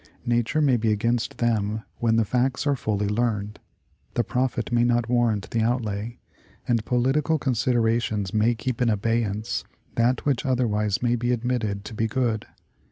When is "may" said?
0.63-0.77, 4.71-4.83, 8.33-8.55, 11.03-11.15